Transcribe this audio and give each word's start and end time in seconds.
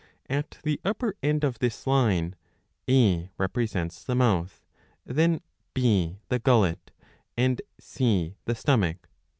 At 0.31 0.57
the 0.63 0.81
upper 0.83 1.15
end 1.21 1.43
of 1.43 1.59
this 1.59 1.85
line, 1.85 2.35
A 2.89 3.29
represents 3.37 4.03
the 4.03 4.15
mouth, 4.15 4.65
then 5.05 5.41
B 5.75 6.17
the 6.27 6.39
gullet, 6.39 6.89
and 7.37 7.61
C 7.79 8.33
the 8.45 8.55
stomach. 8.55 9.07